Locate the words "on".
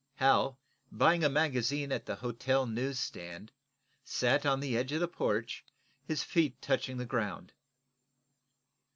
4.47-4.59